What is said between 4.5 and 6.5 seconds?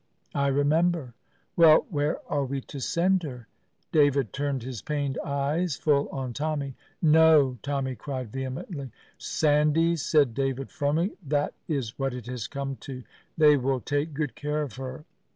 his pained eyes full on